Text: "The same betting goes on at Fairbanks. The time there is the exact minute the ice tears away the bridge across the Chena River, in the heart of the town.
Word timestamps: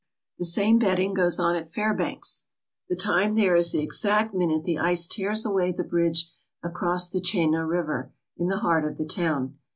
"The 0.39 0.45
same 0.45 0.79
betting 0.79 1.13
goes 1.13 1.39
on 1.39 1.55
at 1.55 1.71
Fairbanks. 1.71 2.45
The 2.89 2.95
time 2.95 3.35
there 3.35 3.55
is 3.55 3.71
the 3.71 3.83
exact 3.83 4.33
minute 4.33 4.63
the 4.63 4.79
ice 4.79 5.05
tears 5.05 5.45
away 5.45 5.71
the 5.71 5.83
bridge 5.83 6.31
across 6.63 7.07
the 7.11 7.21
Chena 7.21 7.69
River, 7.69 8.11
in 8.35 8.47
the 8.47 8.61
heart 8.65 8.83
of 8.83 8.97
the 8.97 9.05
town. 9.05 9.59